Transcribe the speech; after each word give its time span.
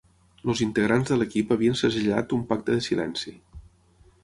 Els 0.53 0.61
integrants 0.65 1.11
de 1.11 1.17
l'equip 1.19 1.53
havien 1.57 1.77
segellat 1.83 2.35
un 2.39 2.43
pacte 2.53 2.79
de 2.81 2.89
silenci. 2.89 3.37